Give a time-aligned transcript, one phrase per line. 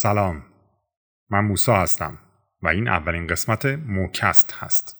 [0.00, 0.42] سلام.
[1.30, 2.18] من موسا هستم
[2.62, 4.97] و این اولین قسمت موکست هست.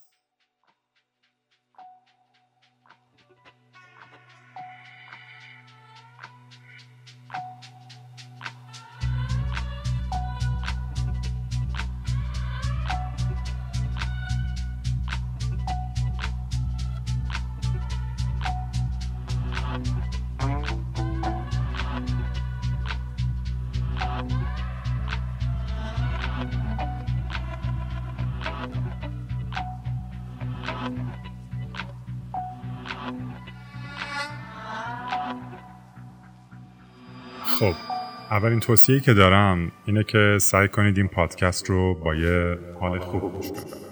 [38.30, 43.32] اولین توصیه که دارم اینه که سعی کنید این پادکست رو با یه حال خوب
[43.32, 43.87] گوش کنید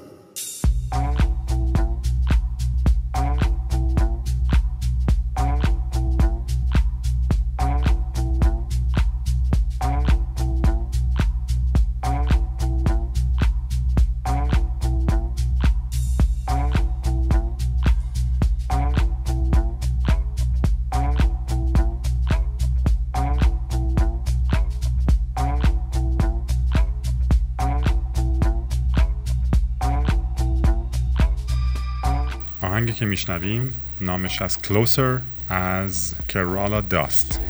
[33.28, 35.20] میشنویم نامش از Closer
[35.52, 37.41] از کرالا داست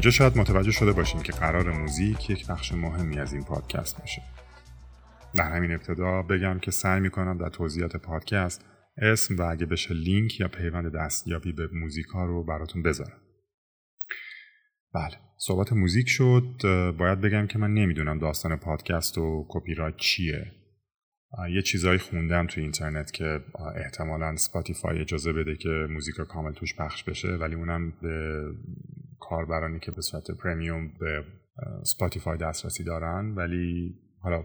[0.00, 4.22] اینجا شاید متوجه شده باشین که قرار موزیک یک بخش مهمی از این پادکست باشه.
[5.36, 8.64] در همین ابتدا بگم که سعی می‌کنم در توضیحات پادکست
[8.96, 13.20] اسم و اگه بشه لینک یا پیوند دستیابی به موزیک ها رو براتون بذارم.
[14.94, 16.44] بله صحبت موزیک شد.
[16.98, 20.52] باید بگم که من نمی‌دونم داستان پادکست و کپی رایت چیه.
[21.54, 23.40] یه چیزایی خوندم تو اینترنت که
[23.76, 28.42] احتمالا Spotify اجازه بده که موزیک کامل توش پخش بشه ولی اونم به
[29.20, 31.24] کاربرانی که به صورت premium به
[31.84, 34.44] Spotify دسترسی دارن ولی حالا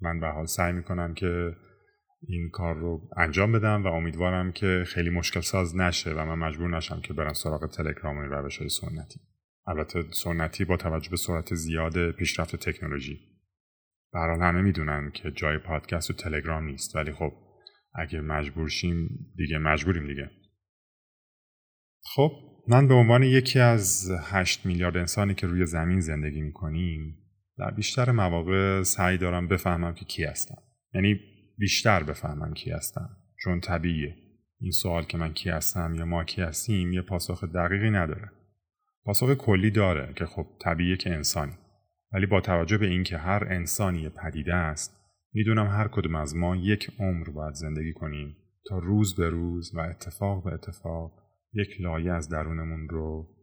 [0.00, 1.56] من به حال سعی می‌کنم که
[2.28, 6.76] این کار رو انجام بدم و امیدوارم که خیلی مشکل ساز نشه و من مجبور
[6.76, 9.20] نشم که برم سراغ تلگرام و این روش های سنتی.
[9.66, 13.20] البته سنتی با توجه به سرعت زیاد پیشرفت تکنولوژی.
[14.12, 17.32] برحال همه می‌دونن که جای پادکست و تلگرام نیست ولی خب
[17.94, 20.30] اگه مجبور شیم دیگه مجبوریم دیگه.
[22.14, 22.30] خب؟
[22.68, 27.18] من به عنوان یکی از هشت میلیارد انسانی که روی زمین زندگی می‌کنیم
[27.58, 30.62] در بیشتر مواقع سعی دارم بفهمم که کی هستم.
[30.94, 31.20] یعنی
[31.58, 33.10] بیشتر بفهمم کی هستم.
[33.44, 34.16] چون طبیعیه.
[34.60, 38.30] این سوال که من کی هستم یا ما کی هستیم یه پاسخ دقیقی نداره.
[39.04, 41.52] پاسخ کلی داره که خب طبیعیه که انسانی.
[42.12, 44.96] ولی با توجه به اینکه هر انسانی پدیده است
[45.32, 48.36] می‌دونم هر کدوم از ما یک عمر باید زندگی کنیم
[48.68, 51.25] تا روز به روز و اتفاق به اتفاق
[51.56, 53.36] یک لایه از درونمون رو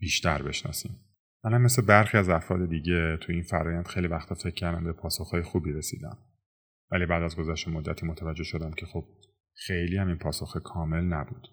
[0.00, 1.00] بیشتر بشناسیم.
[1.44, 5.42] منم مثل برخی از افراد دیگه تو این فرایند خیلی وقتا فکر کردم به پاسخهای
[5.42, 6.18] خوبی رسیدم.
[6.90, 9.04] ولی بعد از گذشت مدتی متوجه شدم که خب
[9.54, 11.48] خیلی هم این پاسخ کامل نبود.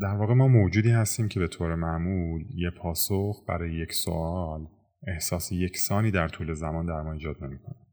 [0.00, 4.66] در واقع ما موجودی هستیم که به طور معمول یه پاسخ برای یک سوال
[5.06, 7.86] احساس یکسانی در طول زمان در ما ایجاد نمی‌کنه.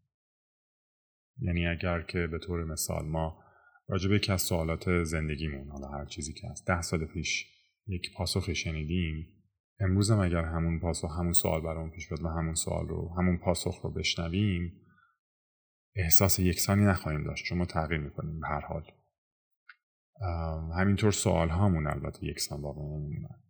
[1.41, 3.40] یعنی اگر که به طور مثال ما
[3.91, 6.67] راجع به یکی از سوالات زندگیمون حالا هر چیزی که هست.
[6.67, 7.45] ده سال پیش
[7.87, 9.27] یک پاسخ شنیدیم.
[9.79, 13.37] امروز هم اگر همون پاسخ همون سوال برامون پیش بیاد و همون سوال رو همون
[13.37, 14.73] پاسخ رو بشنویم
[15.95, 17.45] احساس یکسانی نخواهیم داشت.
[17.45, 18.83] چون ما تغییر می‌کنیم به هر حال.
[20.75, 23.43] همینطور سوال هامون البته یکسان باقی نمیمونن.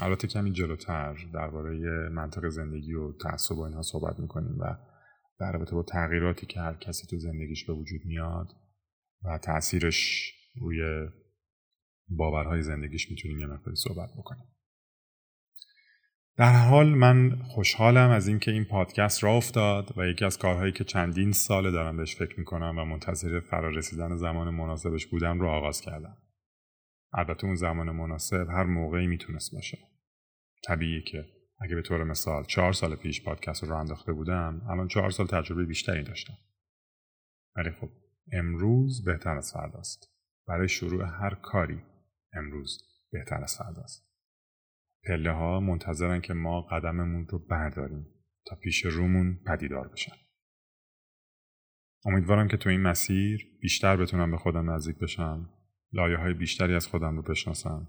[0.00, 4.76] البته کمی جلوتر درباره منطق زندگی و تعصب و اینها صحبت می‌کنیم و
[5.38, 8.48] در رابطه با تغییراتی که هر کسی تو زندگیش به وجود میاد
[9.24, 11.08] و تاثیرش روی
[12.08, 14.46] باورهای زندگیش می‌تونیم یه مقداری صحبت بکنیم.
[16.36, 20.84] در حال من خوشحالم از اینکه این پادکست را افتاد و یکی از کارهایی که
[20.84, 26.16] چندین ساله دارم بهش فکر می‌کنم و منتظر فرارسیدن زمان مناسبش بودم رو آغاز کردم.
[27.12, 29.78] البته اون زمان مناسب هر موقعی می‌تونست باشه.
[30.66, 31.26] طبیعیه که
[31.60, 35.64] اگه به طور مثال چهار سال پیش پادکست رو انداخته بودم الان چهار سال تجربه
[35.64, 36.38] بیشتری داشتم.
[37.56, 37.90] ولی خب
[38.32, 40.10] امروز بهتر از فرداست.
[40.48, 41.82] برای شروع هر کاری
[42.32, 42.78] امروز
[43.12, 44.14] بهتر از فرداست.
[45.06, 48.06] پله ها منتظرن که ما قدممون رو برداریم
[48.46, 50.16] تا پیش رومون پدیدار بشن.
[52.04, 55.50] امیدوارم که تو این مسیر بیشتر بتونم به خودم نزدیک بشم
[55.92, 57.88] لایه های بیشتری از خودم رو بشناسم.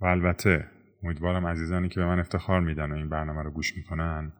[0.00, 0.70] و البته
[1.02, 4.32] امیدوارم عزیزانی که به من افتخار میدن و این برنامه رو گوش می‌کنن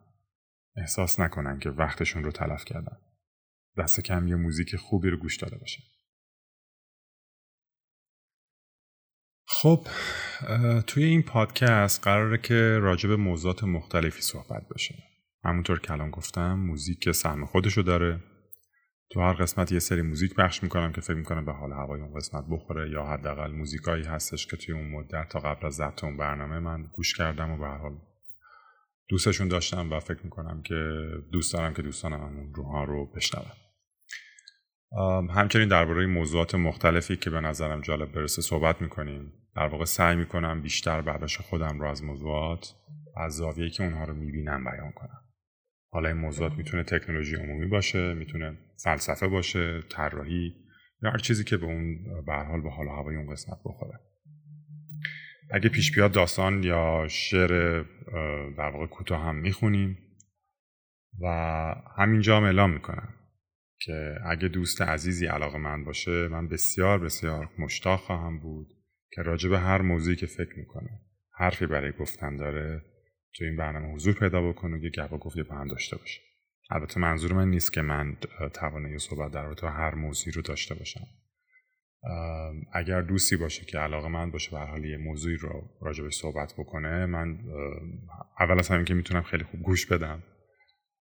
[0.77, 2.97] احساس نکنن که وقتشون رو تلف کردن.
[3.77, 5.83] دست کم یه موزیک خوبی رو گوش داده باشن.
[9.47, 9.87] خب
[10.87, 14.95] توی این پادکست قراره که راجع به موضوعات مختلفی صحبت بشه.
[15.43, 18.23] همونطور که الان گفتم موزیک سهم خودشو داره.
[19.11, 22.13] تو هر قسمت یه سری موزیک پخش می‌کنم که فکر می‌کنم به حال هوای اون
[22.13, 26.17] قسمت بخوره یا حداقل موزیکایی هستش که توی اون مدت تا قبل از ضبط اون
[26.17, 27.97] برنامه من گوش کردم و به حال
[29.09, 30.75] دوستشون داشتم و فکر می‌کنم که
[31.31, 33.45] دوست دارم که دوستانم اون روها رو بشنون.
[35.29, 39.33] همچنین درباره موضوعات مختلفی که به نظرم جالب برسه صحبت می‌کنیم.
[39.55, 42.73] در واقع سعی می‌کنم بیشتر برداشت خودم رو از موضوعات
[43.17, 45.21] از زاویه‌ای که اونها رو می‌بینم بیان کنم.
[45.93, 50.55] حالا این موضوعات می‌تونه تکنولوژی عمومی باشه می‌تونه فلسفه باشه طراحی
[51.03, 53.99] یا هر چیزی که به اون به حال به حال هوای اون قسمت بخوره.
[55.51, 57.83] اگه پیش بیاد داستان یا شعر
[58.57, 59.97] در واقع کوتاه هم می‌خونیم
[61.21, 61.27] و
[61.97, 63.13] همینجا هم اعلام می‌کنم
[63.79, 68.67] که اگه دوست عزیزی علاقه من باشه من بسیار بسیار مشتاق خواهم بود
[69.11, 70.89] که راجع به هر موضوعی که فکر می‌کنه
[71.33, 72.81] حرفی برای گفتن داره
[73.33, 76.21] تو این برنامه حضور پیدا بکنه و یه گپ گفتی با هم داشته باشه
[76.71, 78.17] البته منظور من نیست که من
[78.53, 81.07] توانه صحبت در رابطه هر موضوعی رو داشته باشم.
[82.73, 86.53] اگر دوستی باشه که علاقه من باشه به حال یه موضوعی رو راجع به صحبت
[86.57, 87.39] بکنه من
[88.39, 90.23] اول از همین که می‌تونم خیلی خوب گوش بدم.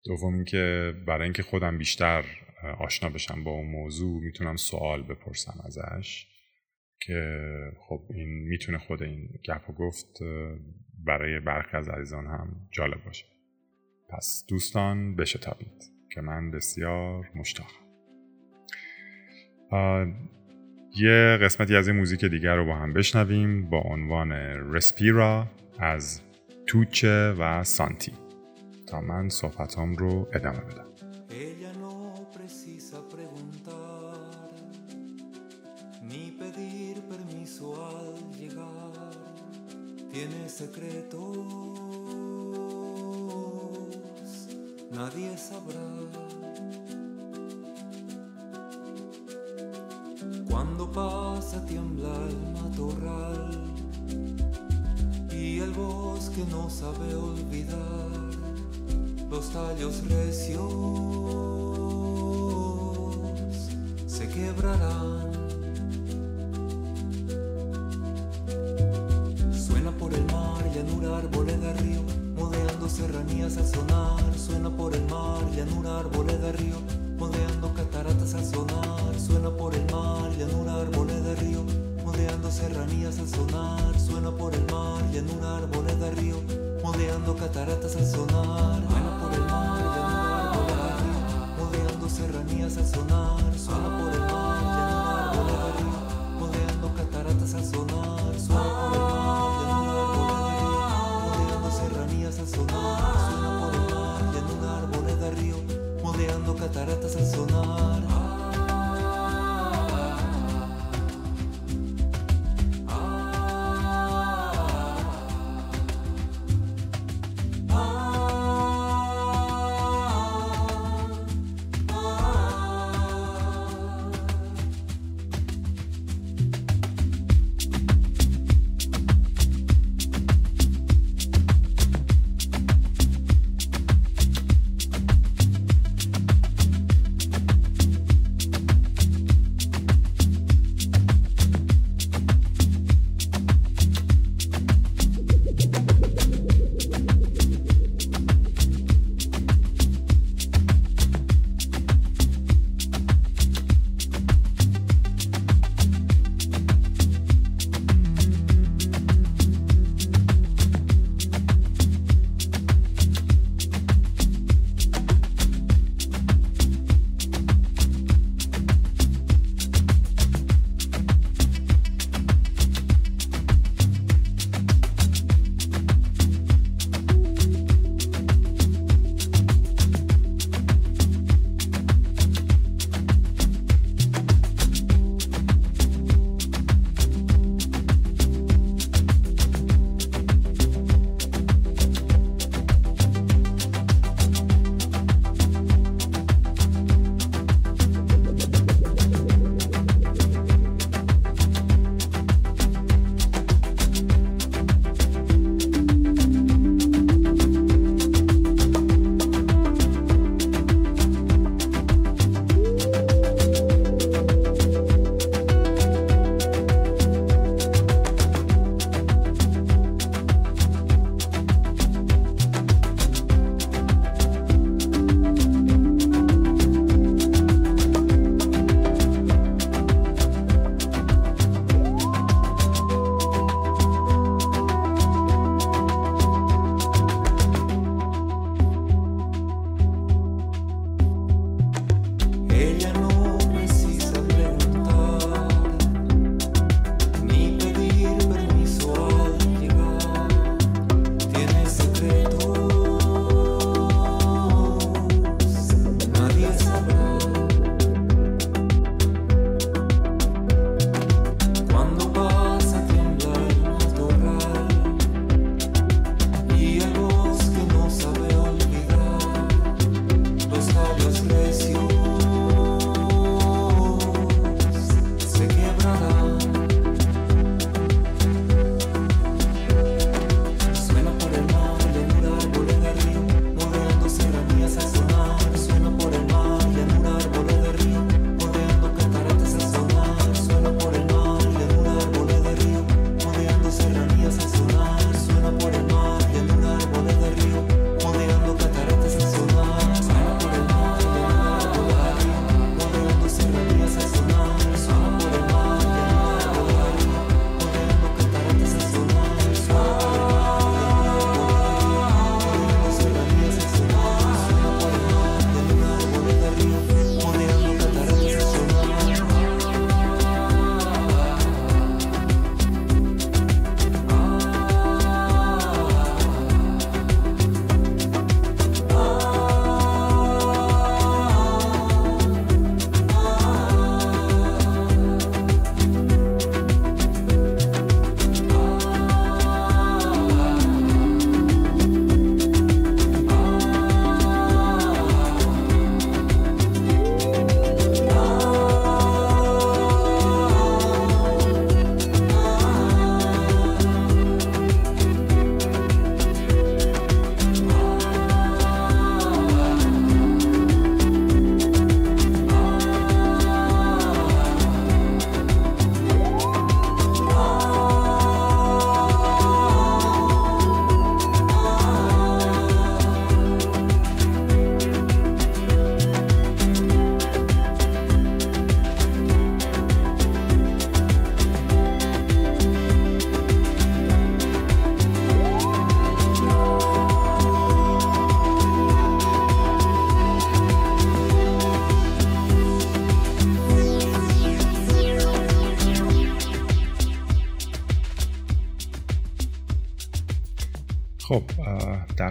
[0.04, 2.24] دوم اینکه برای اینکه خودم بیشتر
[2.78, 6.26] آشنا بشم با اون موضوع می‌تونم سوال بپرسم ازش
[7.00, 7.50] که
[7.88, 10.18] خب این می‌تونه خود این گپ و گفت
[11.06, 13.24] برای برخی از عزیزان هم جالب باشه.
[14.08, 17.86] پس دوستان بشتابید که من بسیار مشتاقم.
[20.96, 24.32] یه قسمتی از این موزیک دیگر رو با هم بشنویم با عنوان
[24.72, 25.46] رسپیرا
[25.78, 26.22] از
[26.66, 28.12] توچه و سانتی.
[28.86, 30.95] تا من صحبتام رو ادامه بدم.
[40.16, 41.36] Tiene secretos,
[44.90, 45.88] nadie sabrá.
[50.48, 53.50] Cuando pasa tiembla el matorral
[55.30, 58.10] y el bosque no sabe olvidar
[59.28, 60.72] los tallos recios
[64.06, 65.15] se quebrarán
[74.66, 76.76] suena por el mar, llanura, árboles de río,
[77.18, 81.64] modeando cataratas al sonar, suena por el mar, llanura, árboles de río,
[82.04, 86.36] modeando serranías al sonar, suena por el mar, llanura, árboles de río,
[86.82, 91.20] modeando cataratas al sonar, suena por el mar, llanura, árboles de río,
[91.64, 93.58] modeando serranías al sonar,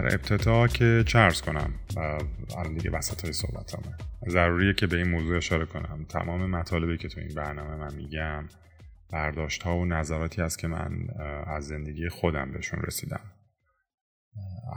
[0.06, 1.74] ابتدا که چرز کنم
[2.58, 3.96] الان دیگه وسط های صحبتامه.
[4.28, 6.06] ضروریه که به این موضوع اشاره کنم.
[6.08, 8.48] تمام مطالبی که تو این برنامه من میگم
[9.12, 11.08] برداشت ها و نظراتی است که من
[11.46, 13.20] از زندگی خودم بهشون رسیدم.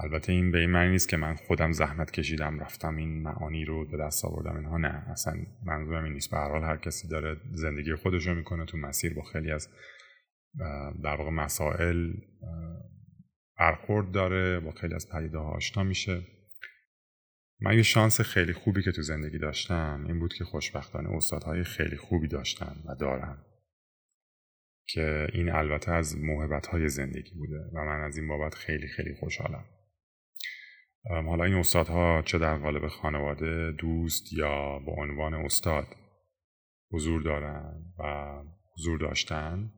[0.03, 3.86] البته این به این معنی نیست که من خودم زحمت کشیدم رفتم این معانی رو
[3.86, 5.03] به دست آوردم اینها نه.
[5.12, 5.33] اصلا
[5.65, 6.31] منظورم این نیست.
[6.31, 9.69] به هر حال هر کسی داره زندگی خودش رو می‌کنه تو مسیر با خیلی از
[11.03, 12.13] در واقع مسائل
[13.59, 16.21] برخورد داره با خیلی از پدیده ها آشنا میشه.
[17.61, 21.97] من یه شانس خیلی خوبی که تو زندگی داشتم این بود که خوشبختانه استادهای خیلی
[21.97, 23.45] خوبی داشتم و دارم.
[24.87, 29.15] که این البته از موهبت های زندگی بوده و من از این بابت خیلی خیلی
[29.19, 29.65] خوشحالم.
[31.03, 35.87] حالا این استادها چه در قالب خانواده دوست یا به عنوان استاد
[36.91, 38.33] حضور دارن و
[38.73, 39.71] حضور داشتن؟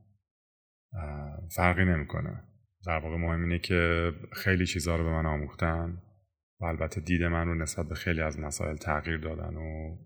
[1.55, 2.50] فرقی نمی‌کنه.
[2.85, 6.01] در واقع مهم اینه که خیلی چیزها رو به من آموختن
[6.59, 9.97] و البته دید من رو نسبت به خیلی از مسائل تغییر دادن و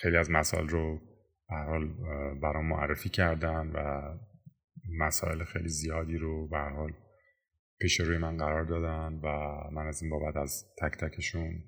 [0.00, 1.00] خیلی از مسائل رو
[1.48, 1.88] حال
[2.42, 4.02] برام معرفی کردن و
[4.98, 6.92] مسائل خیلی زیادی رو به حال
[7.80, 9.28] پیش روی من قرار دادن و
[9.72, 11.64] من از این بابت از تک تکشون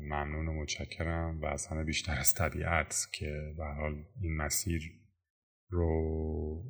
[0.00, 4.82] ممنون و متشکرم و از همه بیشتر از طبیعت که به حال این مسیر
[5.70, 6.62] رو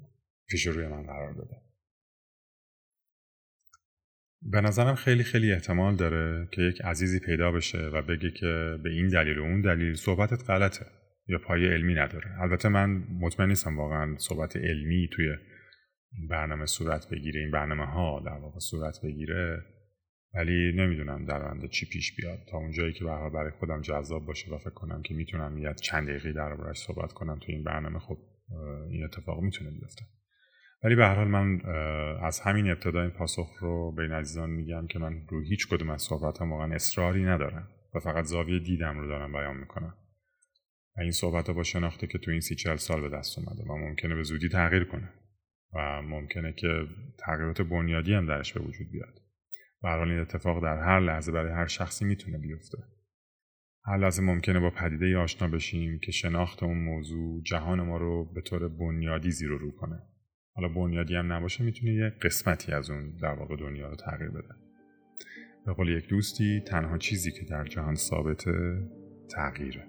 [0.48, 1.56] پیش روی من قرار داده
[4.50, 8.90] به نظرم خیلی خیلی احتمال داره که یک عزیزی پیدا بشه و بگه که به
[8.90, 10.86] این دلیل و اون دلیل صحبتت غلطه
[11.28, 12.42] یا پای علمی نداره.
[12.42, 15.26] البته من مطمئن نیستم واقعا صحبت علمی توی
[16.30, 19.62] برنامه صورت بگیره این برنامه ها در واقع صورت بگیره
[20.34, 22.38] ولی نمی‌دونم در آینده چی پیش بیاد.
[22.50, 26.08] تا اونجایی که به برای خودم جذاب باشه و فکر کنم که می‌تونم یه چند
[26.08, 28.18] دقیقه در صحبت کنم توی این برنامه خب
[28.90, 30.04] این اتفاق می‌تونه بیفته.
[30.84, 31.60] ولی به هر حال من
[32.22, 36.02] از همین ابتدا این پاسخ رو به عزیزان میگم که من رو هیچ کدوم از
[36.02, 39.94] صحبت هم واقعا اصراری ندارم و فقط زاویه دیدم رو دارم بیان می‌کنم.
[40.96, 43.76] و این صحبت با شناخته که تو این سی چل سال به دست اومده و
[43.76, 45.08] ممکنه به زودی تغییر کنه
[45.74, 46.86] و ممکنه که
[47.18, 49.20] تغییرات بنیادی هم درش به وجود بیاد.
[49.82, 52.78] و حال این اتفاق در هر لحظه برای هر شخصی می‌تونه بیفته.
[53.86, 58.40] هر لحظه ممکنه با پدیده آشنا بشیم که شناخت اون موضوع جهان ما رو به
[58.40, 60.02] طور بنیادی زیر رو کنه.
[60.54, 64.54] حالا بنیادی هم نباشه می‌تونه یه قسمتی از اون در واقع دنیا رو تغییر بده.
[65.66, 68.82] به قول یک دوستی تنها چیزی که در جهان ثابته
[69.28, 69.86] تغییره.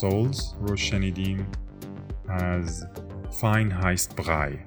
[0.00, 1.46] Souls رو شنیدیم
[2.28, 2.86] از
[3.40, 4.58] فاین هایست برای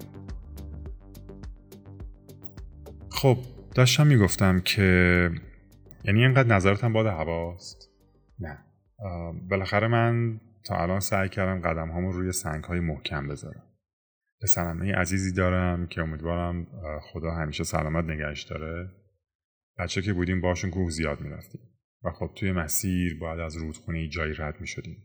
[3.09, 3.37] خب
[3.75, 5.31] داشتم می‌گفتم که
[6.03, 7.89] یعنی اینقدر نظرتم باد هواست؟
[8.39, 8.57] نه.
[9.49, 13.63] بالاخره من تا الان سعی کردم قدم هامو روی سنگ های محکم بذارم.
[14.41, 16.67] پسرمه عزیزی دارم که امیدوارم
[17.01, 18.89] خدا همیشه سلامت نگهش داره.
[19.79, 21.61] بچه که بودیم باشون کوه زیاد می‌رفتیم.
[22.03, 24.97] و خب توی مسیر باید از رودخونه جایی رد می‌شدیم.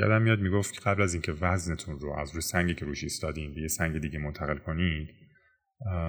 [0.00, 3.54] یادم میاد می‌گفت که قبل از اینکه وزنتون رو از روی سنگی که روش ایستادین
[3.54, 5.08] به یه سنگ دیگه منتقل کنید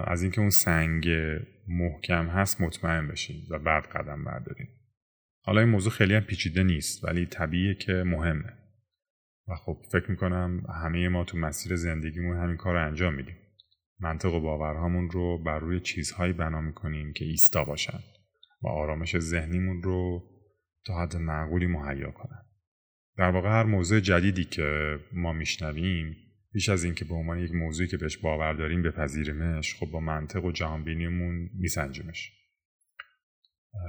[0.08, 1.10] از اینکه اون سنگ
[1.68, 4.68] محکم هست مطمئن بشین و بعد قدم بردارین.
[5.42, 8.54] حالا این موضوع خیلی هم پیچیده نیست ولی طبیعیه که مهمه.
[9.48, 13.36] و خب فکر می‌کنم همه ما تو مسیر زندگیمون همین کار رو انجام میدیم.
[14.00, 18.00] منطق و باورهامون رو بر روی چیزهایی بنا می‌کنیم که ایستا باشن
[18.62, 20.24] و آرامش ذهنیمون رو
[20.86, 22.45] تا حد معقولی مهیا کنن.
[23.18, 26.16] در واقع هر موضوع جدیدی که ما میشنویم
[26.54, 30.46] بیش از اینکه به عنوان یک موضوعی که بهش باور داریم بپذیریمش خب با منطق
[30.46, 32.32] و جهانبینیمون میسنجیمش.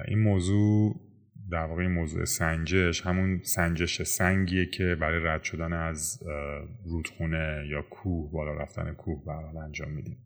[0.09, 1.01] این موضوع
[1.51, 6.23] در واقع این موضوع سنجش همون سنجش سنگیه که برای رد شدن از
[6.85, 10.19] رودخونه یا کوه بالا رفتن کوه برحال انجام میدیم.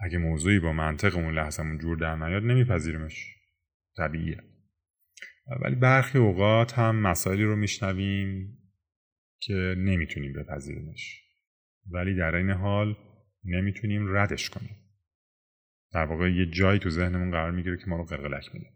[0.00, 3.36] اگه موضوعی با منطق اون لحظمون جور در نیاد نمیپذیریمش.
[3.96, 4.49] طبیعیه.
[5.60, 8.58] ولی برخی اوقات هم مسائلی رو میشنویم
[9.40, 11.22] که نمی‌تونیم بپذیریمش
[11.90, 12.96] ولی در این حال
[13.44, 14.76] نمی‌تونیم ردش کنیم.
[15.92, 18.66] در واقع یه جایی تو ذهنمون قرار می‌گیره که ما رو قلقلک میده.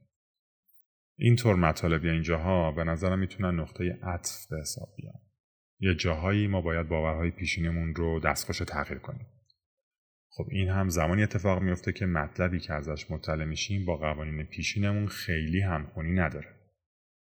[1.19, 5.21] اینطور مطالب یا این جاها به نظرم می‌تونن نقطه عطف به حساب بیان.
[5.81, 9.27] یه جاهایی ما باید باورهای پیشینمون رو دستخوش تغییر کنیم.
[10.37, 15.07] خب این هم زمانی اتفاق میفته که مطلبی که ازش مطلع میشیم با قوانین پیشینمون
[15.07, 16.49] خیلی همخونی نداره.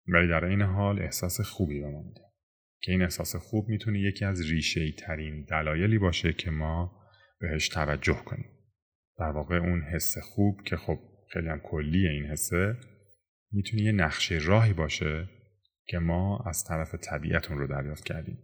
[0.08, 2.22] ولی در این حال احساس خوبی به ما میده
[2.82, 6.92] که این احساس خوب می‌تونه یکی از ریشه ترین دلایلی باشه که ما
[7.40, 8.50] بهش توجه کنیم.
[9.20, 11.00] در واقع اون حس خوب که خب
[11.34, 12.78] خیلی هم کلیه این حسه
[13.52, 15.30] می‌تونه یه نقشه راهی باشه
[15.88, 18.38] که ما از طرف طبیعت اون رو دریافت کردیم.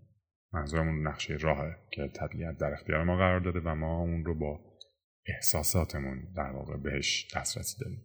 [0.54, 4.80] منظورمون نقشه راهه که طبیعت در اختیار ما قرار داده و ما اون رو با
[5.26, 8.04] احساساتمون در واقع بهش دسترسی داریم.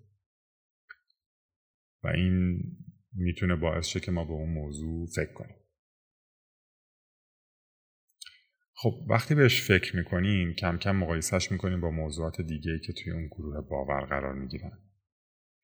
[2.05, 2.63] و این
[3.13, 5.57] می‌تونه باعث شه که ما به اون موضوع فکر کنیم.
[8.75, 13.27] خب وقتی بهش فکر می‌کنیم کم کم مقایسهش می‌کنیم با موضوعات دیگه که توی اون
[13.27, 14.79] گروه باور قرار می‌گیرن.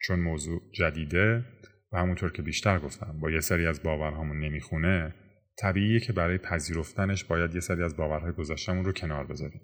[0.02, 1.44] چون موضوع جدیده
[1.92, 5.14] و همونطور که بیشتر گفتم با یه سری از باورهامون نمی‌خونه
[5.60, 9.60] طبیعیه که برای پذیرفتنش باید یه سری از باورهای گذشتمون رو کنار بذاریم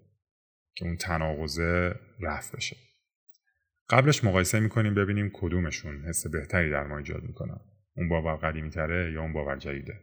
[0.75, 2.77] که اون تناقضه رفت بشه.
[3.91, 7.61] قبلش مقایسه می‌کنیم ببینیم کدومشون حس بهتری در ما ایجاد می‌کنن.
[7.97, 10.01] اون باور قدیمی تره یا اون باور جدیده؟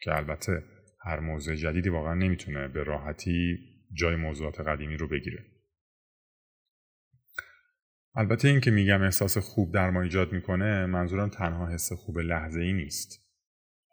[0.00, 0.62] که البته
[1.04, 3.58] هر موضوع جدیدی واقعا نمی‌تونه به راحتی
[3.92, 5.44] جای موضوعات قدیمی رو بگیره.
[8.14, 12.60] البته این که میگم احساس خوب در ما ایجاد می‌کنه منظورم تنها حس خوب لحظه
[12.60, 13.23] ای نیست.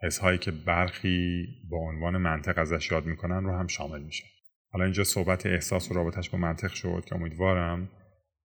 [0.04, 4.24] حس هایی که برخی با عنوان منطق ازش یاد می‌کنن رو هم شامل میشه.
[4.72, 7.90] حالا اینجا صحبت احساس و رابطش با منطق شد که امیدوارم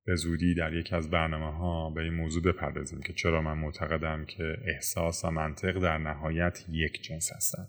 [0.05, 4.25] به زودی در یکی از برنامه ها به این موضوع بپردازیم که چرا من معتقدم
[4.25, 7.69] که احساس و منطق در نهایت یک جنس هستند.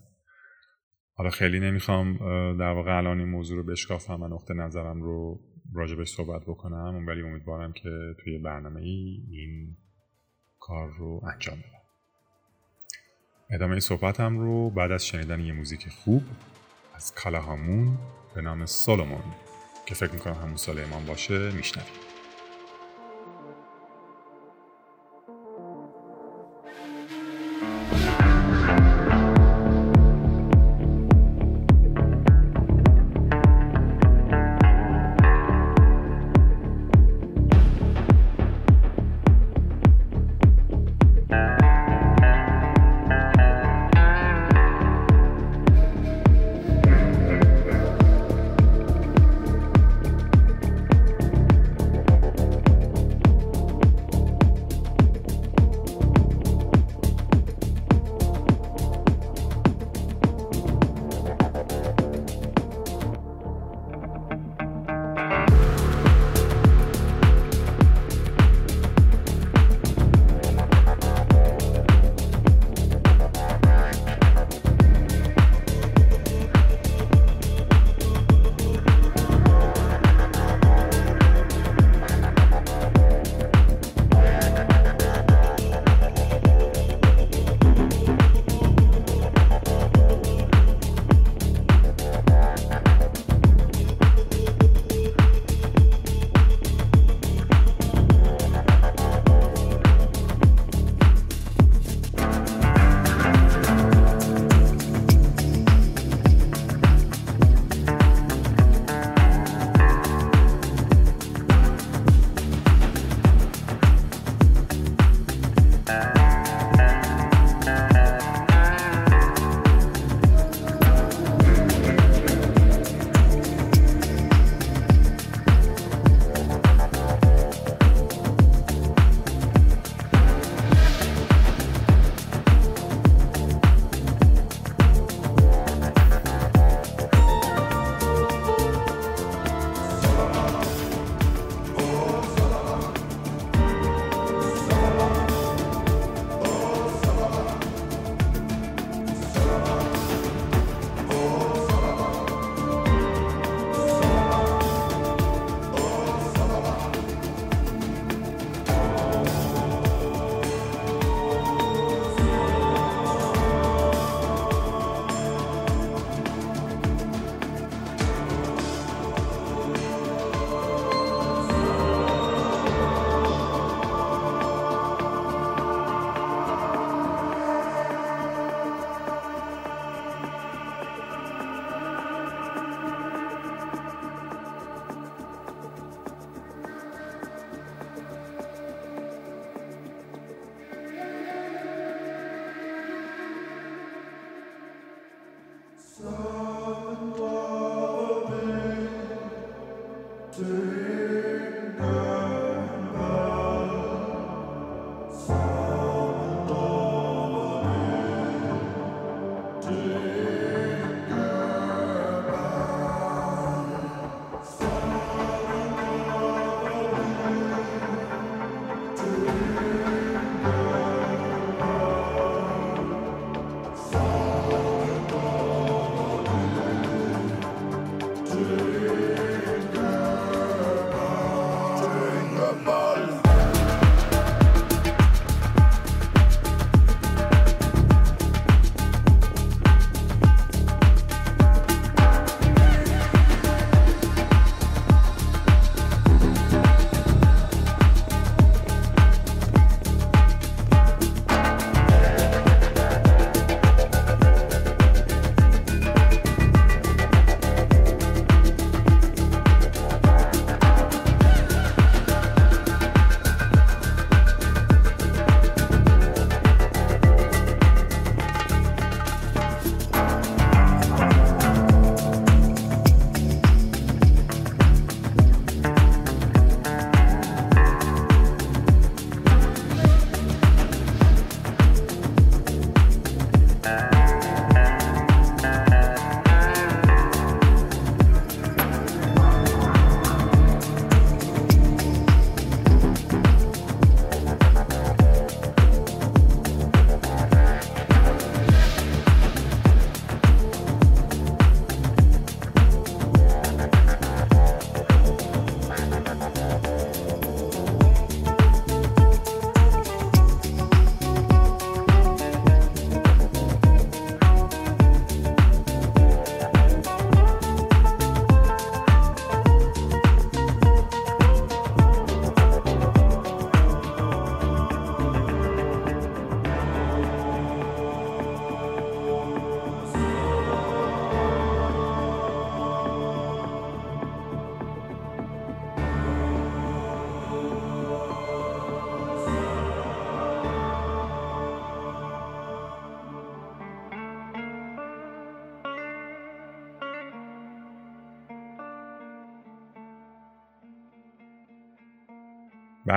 [1.12, 2.16] حالا خیلی نمی‌خوام
[2.58, 5.40] در واقع الان این موضوع رو بشکافم و نقطه نظرم رو
[5.74, 9.76] راجبش صحبت بکنم ولی امیدوارم که توی برنامه ای این
[10.58, 11.77] کار رو انجام بدم.
[13.50, 16.22] ادامه صحبتم رو بعد از شنیدن یه موزیک خوب
[16.94, 17.98] از کالاهامون
[18.34, 19.22] به نام سولومون
[19.86, 22.07] که فکر می‌کنم همون سال امام باشه میشنویم.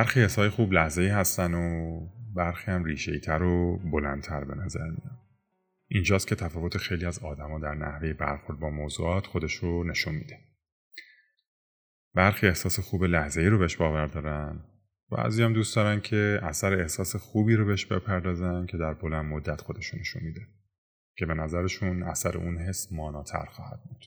[0.01, 1.99] برخی حسای خوب لحظه هستن و
[2.35, 5.17] برخی هم ریشه تر و بلندتر به نظر میان.
[5.87, 10.39] اینجاست که تفاوت خیلی از آدما در نحوه برخورد با موضوعات خودش رو نشون میده.
[12.13, 14.59] برخی احساس خوب لحظه ای رو بهش باور دارن
[15.11, 19.61] بعضی هم دوست دارن که اثر احساس خوبی رو بهش بپردازن که در بلند مدت
[19.61, 20.47] خودشون نشون میده
[21.17, 24.05] که به نظرشون اثر اون حس ماناتر خواهد بود.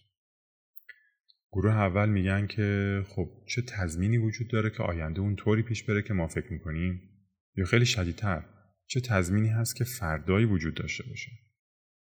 [1.55, 6.03] گروه اول میگن که خب چه تضمینی وجود داره که آینده اون طوری پیش بره
[6.03, 7.01] که ما فکر می‌کنیم؟
[7.57, 8.45] یا خیلی شدیدتر
[8.87, 11.31] چه تضمینی هست که فردایی وجود داشته باشه؟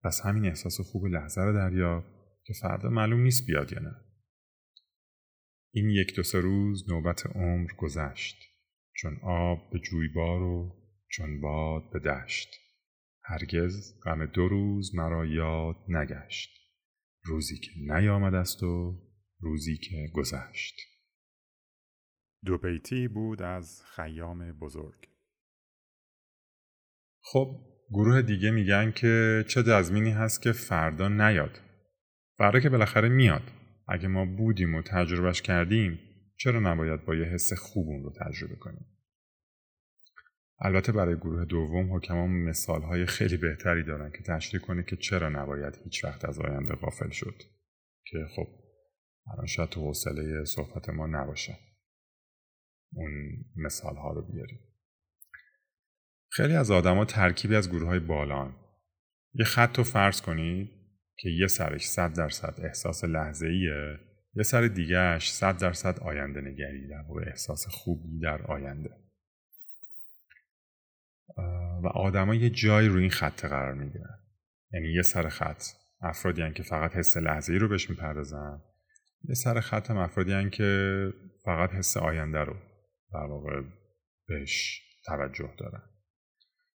[0.04, 2.06] پس همین احساس خوب لحظه رو دریا
[2.44, 3.96] که فردا معلوم نیست بیاد یا نه.
[5.74, 8.38] این یک دو سه روز نوبت عمر گذشت.
[8.94, 10.76] چون آب به جویبار و
[11.10, 12.50] چون باد به دشت.
[13.24, 16.50] هرگز غم دو روز مرا یاد نگشت.
[17.24, 19.09] روزی که نیامد است و
[19.40, 20.76] روزی که گذشت.
[22.46, 25.10] دو بیتی بود از خیام بزرگ.
[27.22, 31.60] خب گروه دیگه میگن که چه تضمینی هست که فردا نیاد
[32.38, 33.52] فردا که بالاخره میاد.
[33.88, 36.00] اگه ما بودیم و تجربهش کردیم
[36.38, 38.86] چرا نباید با یه حس خوب اون رو تجربه کنیم؟
[40.62, 45.30] البته برای گروه دوم حکمان مثال های خیلی بهتری دارن که تشریح کنه که چرا
[45.30, 47.36] نباید هیچ وقت از آینده غافل شد.
[48.06, 48.48] که خب
[49.28, 51.58] الان شاید تو حوصله صحبت ما نباشه.
[52.94, 53.12] اون
[53.56, 54.60] مثال ها رو بیاریم
[56.32, 58.56] خیلی از آدما ترکیبی از گروه های بالان.
[59.34, 60.70] یه خط رو فرض کنید
[61.18, 64.00] که یه سرش صد درصد احساس لحظه ایه
[64.34, 68.90] یه سر دیگهش صد درصد آینده نگری در واقع احساس خوبی در آینده.
[71.84, 74.20] و آدما یه جایی روی این خط قرار می‌گیرن.
[74.74, 75.64] یعنی یه سر خط
[76.02, 78.62] افرادی که فقط حس لحظه ای رو بهش می‌پردازن.
[79.24, 81.14] یه سر خط افرادی که
[81.46, 82.56] فقط حس آینده رو
[83.14, 83.62] در واقع
[84.28, 85.82] بهش توجه دارن.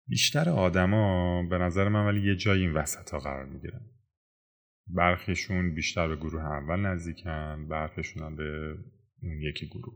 [0.08, 3.80] بیشتر آدما به نظر من ولی یه جایی این وسط ها قرار می‌گیرن.
[4.86, 8.76] برخیشون بیشتر به گروه اول نزدیکن برخیشون هم به
[9.22, 9.94] اون یکی گروه.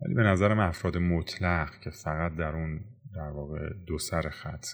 [0.00, 2.84] ولی به نظرم افراد مطلق که فقط در اون
[3.14, 4.66] در واقع دو سر خط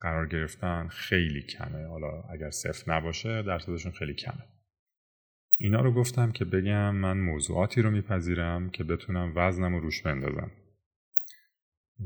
[0.00, 1.86] قرار گرفتن خیلی کمه.
[1.86, 4.44] حالا اگر صفر نباشه درصدشون خیلی کمه.
[5.62, 10.50] اینا رو گفتم که بگم من موضوعاتی رو میپذیرم که بتونم وزنم رو روش بندازم.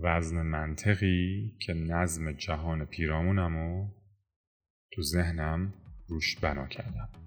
[0.02, 3.88] وزن منطقی که نظم جهان پیرامونم و
[4.92, 5.74] تو ذهنم
[6.08, 7.23] روش بنا کردم.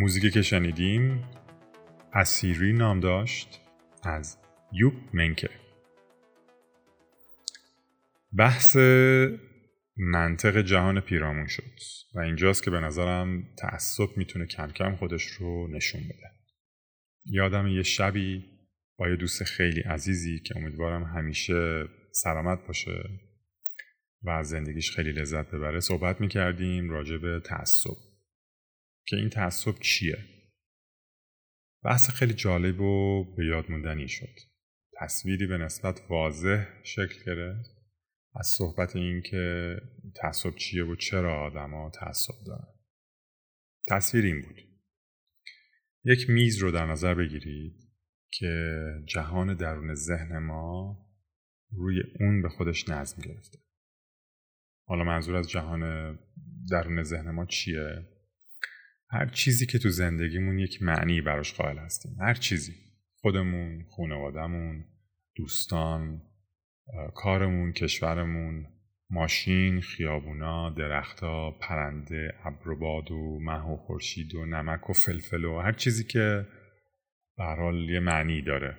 [0.00, 1.24] موزیکی که شنیدیم
[2.12, 3.60] اسیری نام داشت
[4.02, 4.38] از
[4.72, 5.50] یوب منکه
[8.38, 8.76] بحث
[9.96, 11.62] منطق جهان پیرامون شد
[12.14, 16.30] و اینجاست که به نظرم تعصب می‌تونه کم کم خودش رو نشون بده.
[17.24, 18.44] یادم یه شبی
[18.98, 23.02] با یه دوست خیلی عزیزی که امیدوارم همیشه سلامت باشه
[24.22, 28.07] و از زندگیش خیلی لذت ببره صحبت می‌کردیم راجع به تعصب.
[29.08, 30.18] که این تعصب چیه؟
[31.84, 34.34] بحث خیلی جالب و به یاد موندنی شد.
[35.00, 37.70] تصویری به نسبت واضح شکل گرفت.
[38.34, 39.74] از صحبت این که
[40.14, 42.74] تعصب چیه و چرا آدما تعصب دارن.
[43.88, 44.56] تصویر این بود.
[46.04, 47.74] یک میز رو در نظر بگیرید
[48.30, 50.98] که جهان درون ذهن ما
[51.70, 53.58] روی اون به خودش نظم گرفته.
[54.86, 56.14] حالا منظور از جهان
[56.70, 58.17] درون ذهن ما چیه؟
[59.10, 62.16] هر چیزی که تو زندگیمون یک معنی براش قائل هستیم.
[62.20, 62.72] هر چیزی.
[63.20, 64.84] خودمون خانوادهمون
[65.36, 66.22] دوستان
[67.14, 68.66] کارمون کشورمون
[69.10, 75.44] ماشین خیابونا درختها پرنده ابر و باد و مه و خورشید و نمک و فلفل
[75.44, 76.46] و هر چیزی که
[77.36, 78.78] به حال یه معنی داره.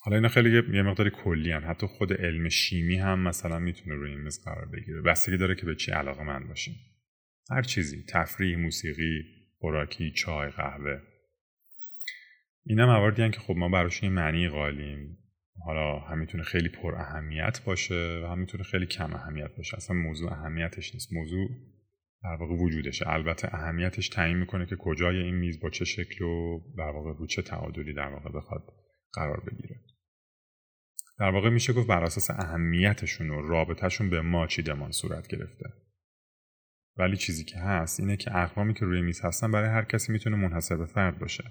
[0.00, 1.70] حالا اینا خیلی یه مقدار کلی هم.
[1.70, 5.02] حتی خود علم شیمی هم مثلا می‌تونه روی این قرار بگیره.
[5.02, 6.74] بستگی داره که به چی علاقه من باشیم.
[7.50, 9.22] هر چیزی تفریح موسیقی
[9.60, 11.00] خوراکی چای قهوه.
[12.66, 15.18] اینا مواردی که خب ما براشون یه معنی قائلیم.
[15.64, 19.76] حالا هم خیلی پر اهمیت باشه و هم خیلی کم اهمیت باشه.
[19.76, 21.12] اصلا موضوع اهمیتش نیست.
[21.12, 21.48] موضوع
[22.22, 23.08] در واقع وجودشه.
[23.08, 27.26] البته اهمیتش تعیین می‌کنه که کجای این میز با چه شکل و در واقع رو
[27.26, 28.62] چه تعادلی در واقع بخواد
[29.12, 29.80] قرار بگیره.
[31.18, 35.64] در واقع میشه گفت بر اساس اهمیتشون و رابطهشون به ما چیدمان صورت گرفته.
[36.96, 40.36] ولی چیزی که هست اینه که اقوامی که روی میز هستن برای هر کسی می‌تونه
[40.36, 41.44] منحصر به فرد باشه.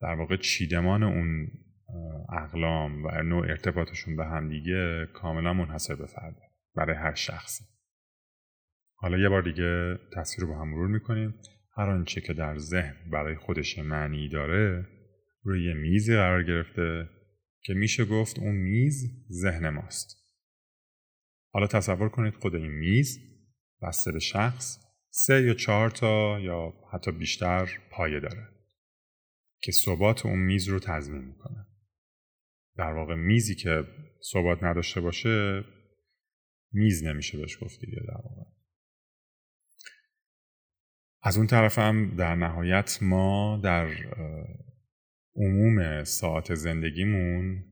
[0.00, 1.48] در واقع چیدمان اون
[2.32, 6.42] اقلام و نوع ارتباطشون به هم دیگه کاملا منحصر به فرده
[6.74, 7.64] برای هر شخصی.
[8.94, 11.34] حالا یه بار دیگه تصویر رو با هم مرور می‌کنیم.
[11.76, 14.86] هر آنچه که در ذهن برای خودش معنی داره
[15.42, 17.08] روی یه میزی قرار گرفته
[17.62, 20.16] که میشه گفت اون میز ذهن ماست.
[21.52, 23.18] حالا تصور کنید خود این میز
[23.86, 24.78] بسته به شخص
[25.10, 28.48] سه یا چهار تا یا حتی بیشتر پایه داره
[29.62, 31.66] که ثبات اون میز رو تضمین می‌کنه.
[32.76, 33.84] در واقع میزی که
[34.32, 35.64] ثبات نداشته باشه
[36.72, 38.50] میز نمیشه بهش گفت دیگه در واقع.
[41.22, 43.94] از اون طرف هم در نهایت ما در
[45.36, 47.64] عموم ساعت زندگیمون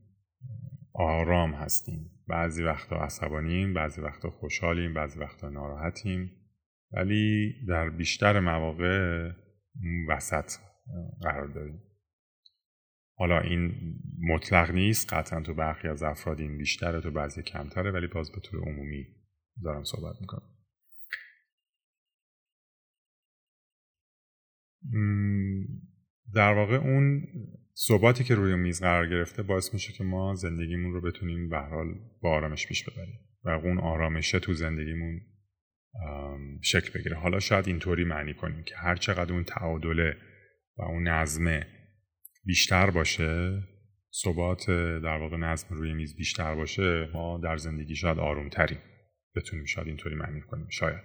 [0.93, 2.14] آرام هستیم.
[2.27, 6.31] بعضی وقتا عصبانیم بعضی وقتا خوشحالیم بعضی وقتا ناراحتیم.
[6.91, 9.29] ولی در بیشتر مواقع
[10.09, 10.51] وسط
[11.21, 11.81] قرار داریم.
[13.17, 13.73] حالا این
[14.29, 18.39] مطلق نیست قطعا تو برخی از افراد این بیشتره تو بعضی کمتره ولی باز به
[18.39, 19.05] طور عمومی
[19.63, 20.55] دارم صحبت می‌کنم.
[26.33, 27.27] در واقع اون
[27.77, 31.87] ثباتی که روی میز قرار گرفته باعث میشه که ما زندگیمون رو بتونیم به حال
[32.21, 35.21] با آرامش پیش ببریم و اون آرامشه تو زندگیمون
[36.61, 37.15] شکل بگیره.
[37.15, 40.17] حالا شاید اینطوری معنی کنیم که هر چقدر اون تعادله
[40.77, 41.67] و اون نظمه
[42.45, 43.63] بیشتر باشه
[44.23, 44.69] ثبات
[45.03, 48.79] در واقع نظم روی میز بیشتر باشه ما در زندگی شاید آروم تریم
[49.35, 51.03] بتونیم شاید اینطوری معنی کنیم شاید.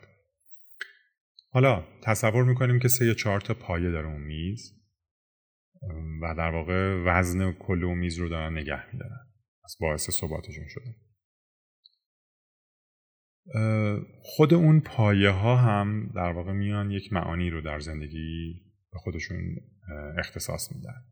[1.52, 4.80] حالا تصور می‌کنیم که سه یا چهار تا پایه داره اون میز.
[6.22, 9.26] و در واقع وزن کل اون میز رو دارن نگه میدارن.
[9.64, 10.95] از باعث ثباتشون شده.
[14.22, 18.55] خود اون پایه ها هم در واقع میان یک معانی رو در زندگی
[18.93, 19.57] به خودشون
[20.18, 21.05] اختصاص میدن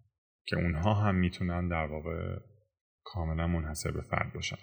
[0.47, 2.39] که اونها هم می‌تونن در واقع
[3.05, 4.59] کاملا منحصر به فرد باشن.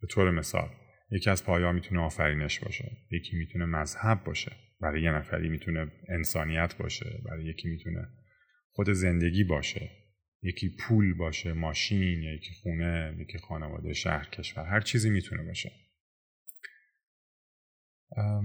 [0.00, 0.68] به طور مثال
[1.10, 5.92] یکی از پایه ها می‌تونه آفرینش باشه یکی می‌تونه مذهب باشه برای یه نفری می‌تونه
[6.08, 8.08] انسانیت باشه برای یکی می‌تونه
[8.72, 9.90] خود زندگی باشه.
[10.42, 15.72] یکی پول باشه ماشین یکی خونه یکی خانواده شهر کشور هر چیزی می‌تونه باشه.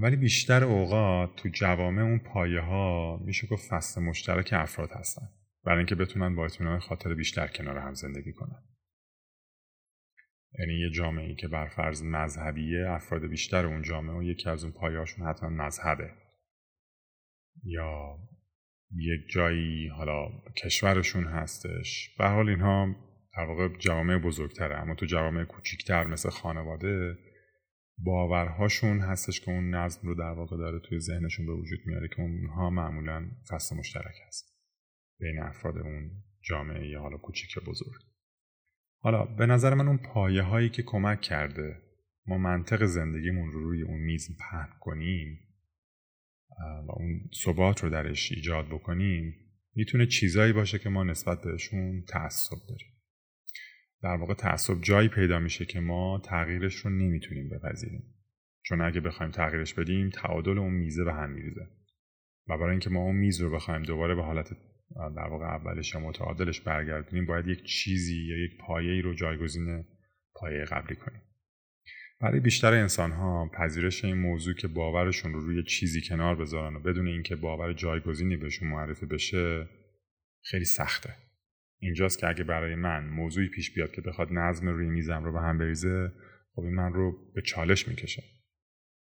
[0.01, 5.29] ولی بیشتر اوقات تو جوامع اون پایه ها میشه گفت فصل مشترک افراد هستن.
[5.63, 8.63] برای اینکه بتونن با اطمینان خاطر بیشتر کنار هم زندگی کنن.
[10.59, 14.73] یعنی یه جامعه که بر فرض مذهبیه افراد بیشتر اون جامعه و یکی از اون
[14.73, 16.11] پایهاشون حتما مذهبه.
[17.63, 18.17] یا
[18.91, 20.27] یک جایی حالا
[20.63, 22.15] کشورشون هستش.
[22.17, 22.95] به حال اینها
[23.37, 27.17] در واقع جوامع بزرگتره اما تو جوامع کوچیکتر مثل خانواده
[27.97, 32.21] باورهاشون هستش که اون نظم رو در واقع داره توی ذهنشون به وجود میاره که
[32.21, 34.55] اونها معمولا فصل مشترک هست
[35.19, 36.11] بین افراد اون
[36.41, 38.01] جامعه یا حالا کوچیک بزرگ.
[38.99, 41.81] حالا به نظر من اون پایه هایی که کمک کرده
[42.27, 45.39] ما منطق زندگیمون رو روی اون میز پهن کنیم
[46.87, 49.35] و اون ثبات رو درش ایجاد بکنیم
[49.75, 52.91] می‌تونه چیزایی باشه که ما نسبت بهشون تعصب داریم.
[54.03, 58.03] در واقع تعصب جایی پیدا میشه که ما تغییرش رو نمی‌تونیم بپذیریم.
[58.61, 61.67] چون اگه بخوایم تغییرش بدیم تعادل اون میزه به هم میریزه.
[62.47, 64.49] و برای اینکه ما اون میز رو بخوایم دوباره به حالت
[65.15, 69.85] در واقع اولش یا متعادلش برگردونیم باید یک چیزی یا یک پایه‌ای رو جایگزین
[70.35, 71.21] پایه قبلی کنیم.
[72.21, 76.79] برای بیشتر انسان ها پذیرش این موضوع که باورشون رو روی چیزی کنار بذارن و
[76.79, 79.69] بدون اینکه باور جایگزینی بهشون معرفی بشه
[80.43, 81.15] خیلی سخته.
[81.79, 85.39] اینجاست که اگه برای من موضوعی پیش بیاد که بخواد نظم روی میزم رو به
[85.39, 86.11] هم بریزه
[86.55, 88.23] خب این من رو به چالش می‌کشه.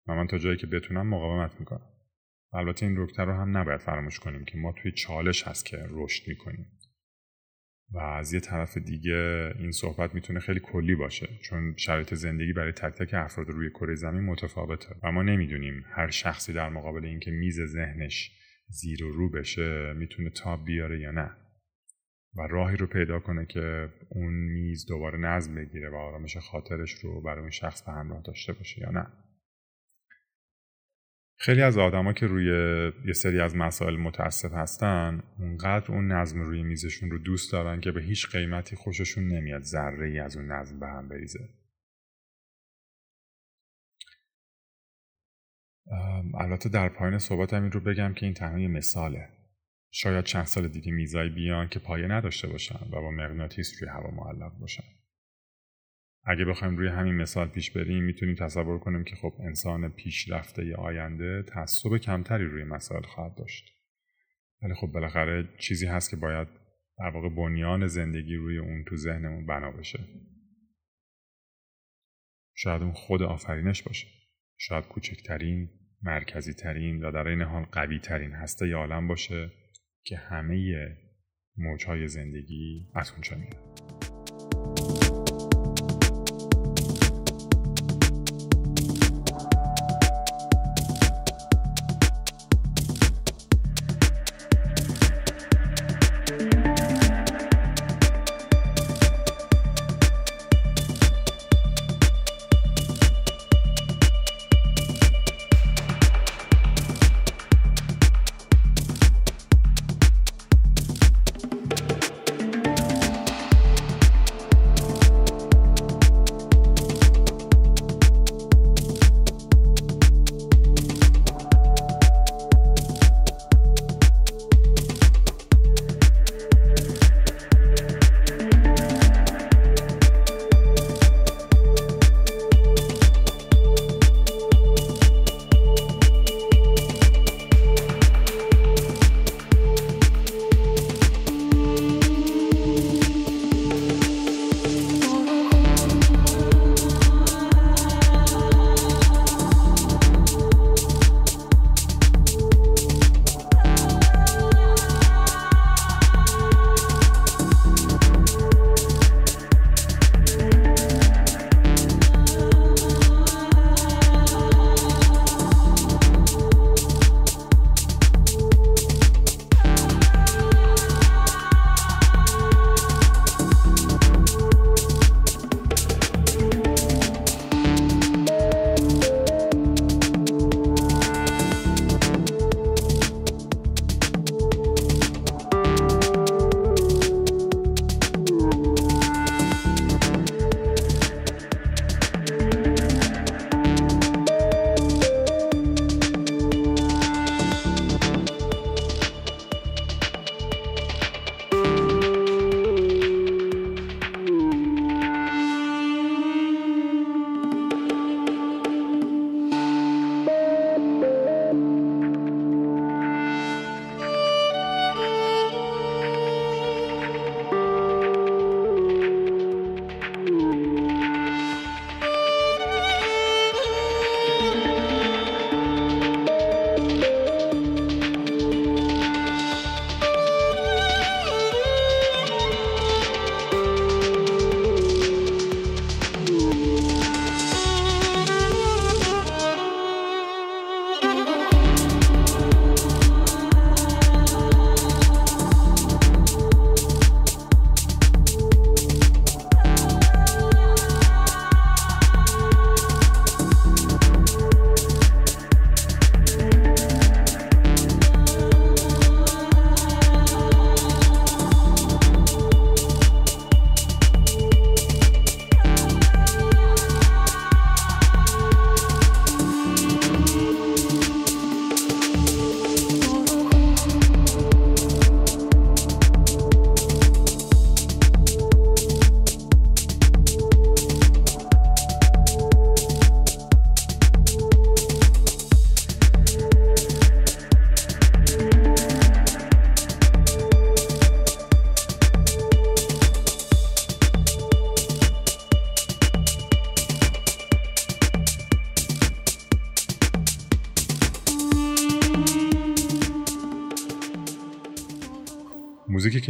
[0.08, 1.90] و من تا جایی که بتونم مقاومت می‌کنم.
[2.54, 6.28] البته این نکته رو هم نباید فراموش کنیم که ما توی چالش هست که رشد
[6.28, 6.66] می‌کنیم.
[7.92, 12.72] و از یه طرف دیگه این صحبت می‌تونه خیلی کلی باشه چون شرایط زندگی برای
[12.72, 17.32] تک تک افراد روی کره زمین متفاوته و ما نمی‌دونیم هر شخصی در مقابل اینکه
[17.32, 18.32] میز ذهنش
[18.68, 21.32] زیر و رو بشه می‌تونه تاب بیاره یا نه.
[22.36, 27.22] و راهی رو پیدا کنه که اون میز دوباره نظم بگیره و آرامش خاطرش رو
[27.22, 29.08] برای اون شخص به همراه داشته باشه یا نه.
[31.42, 32.46] خیلی از آدما که روی
[33.06, 37.92] یه سری از مسائل متاسف هستن اونقدر اون نظم روی میزشون رو دوست دارن که
[37.92, 41.50] به هیچ قیمتی خوششون نمیاد ذره ای از اون نظم به هم بریزه.
[46.40, 49.30] البته در پایین صحبتم این رو بگم که این تنها مثاله.
[49.92, 54.12] شاید چند سال دیگه میزایی بیان که پایه نداشته باشن و با مغناطیس روی هوا
[54.12, 54.84] معلق باشن.
[56.26, 61.44] اگه بخوایم روی همین مثال پیش بریم می‌تونیم تصور کنیم که خب انسان پیشرفته آینده
[61.44, 63.66] تعصب کمتری روی مسائل خواهد داشت.
[64.62, 66.48] ولی خب بالاخره چیزی هست که باید
[67.00, 70.00] در واقع بنیان زندگی روی اون تو ذهنمون بنا بشه.
[72.56, 74.08] شاید اون خود آفرینش باشه.
[74.58, 75.70] شاید کوچکترین
[76.02, 79.52] مرکزی ترین و در این حال قوی ترین هسته عالم باشه
[80.04, 80.88] که همه
[81.58, 84.09] موجهای زندگی از اونجا میاد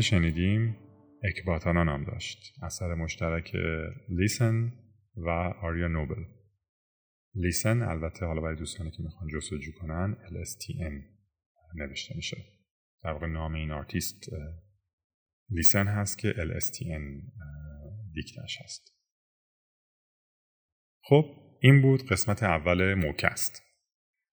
[0.10, 0.76] شنیدیم
[1.24, 2.53] اکباتانا نام داشت.
[2.64, 3.55] اثر مشترک
[4.10, 4.74] Listen
[5.16, 5.30] و
[5.62, 6.24] آریا نوبل.
[7.36, 10.93] Listen البته حالا برای دوستانی که می‌خوان جستجو کنن LSTN
[11.76, 12.38] نوشته میشه.
[13.03, 14.26] در واقع نام این artist
[15.50, 17.32] Listen هست که LSTN
[18.14, 18.95] دیکته‌ش هست.
[21.01, 21.26] خب
[21.62, 23.64] این بود قسمت اول موکست.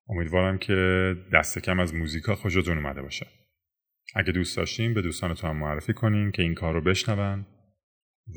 [0.09, 0.75] امیدوارم که
[1.33, 3.42] دست کم از موزیکا خوشتون اومده باشه.
[4.13, 7.45] اگه دوست داشتین به دوستانتون هم معرفی کنین که این کار رو بشنون.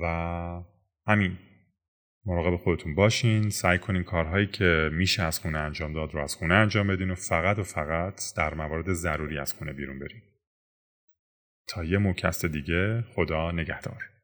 [0.01, 0.63] و
[1.07, 1.39] همین.
[2.27, 6.55] مراقب خودتون باشین سعی کنین کارهایی که میشه از خونه انجام داد رو از خونه
[6.55, 10.23] انجام بدین و فقط و فقط در موارد ضروری از خونه بیرون برین.
[11.69, 14.16] تا یه موکست دیگه خدا نگهدار.